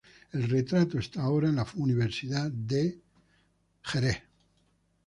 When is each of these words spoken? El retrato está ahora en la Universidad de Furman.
El 0.31 0.49
retrato 0.49 0.97
está 0.97 1.21
ahora 1.21 1.49
en 1.49 1.57
la 1.57 1.67
Universidad 1.75 2.49
de 2.49 2.99
Furman. 3.83 4.15